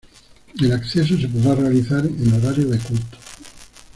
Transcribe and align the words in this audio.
El 0.59 0.71
acceso 0.73 1.15
se 1.15 1.27
podrá 1.27 1.53
realizar 1.53 2.03
en 2.03 2.33
horario 2.33 2.67
de 2.69 2.79
culto. 2.79 3.19